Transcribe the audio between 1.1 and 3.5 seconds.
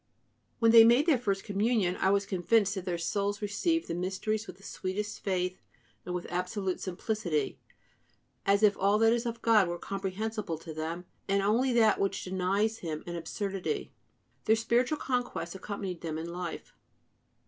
first Communion, I was convinced that their souls